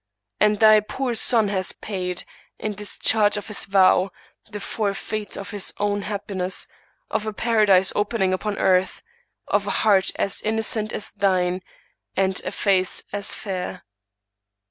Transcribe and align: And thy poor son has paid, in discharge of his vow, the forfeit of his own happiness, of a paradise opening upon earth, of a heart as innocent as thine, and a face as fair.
And 0.39 0.59
thy 0.59 0.79
poor 0.79 1.13
son 1.13 1.49
has 1.49 1.73
paid, 1.73 2.23
in 2.57 2.73
discharge 2.73 3.37
of 3.37 3.49
his 3.49 3.65
vow, 3.65 4.09
the 4.49 4.59
forfeit 4.59 5.37
of 5.37 5.51
his 5.51 5.75
own 5.77 6.01
happiness, 6.01 6.67
of 7.11 7.27
a 7.27 7.33
paradise 7.33 7.93
opening 7.95 8.33
upon 8.33 8.57
earth, 8.57 9.03
of 9.47 9.67
a 9.67 9.81
heart 9.85 10.09
as 10.15 10.41
innocent 10.41 10.91
as 10.91 11.11
thine, 11.11 11.61
and 12.17 12.41
a 12.43 12.51
face 12.51 13.03
as 13.13 13.35
fair. 13.35 13.83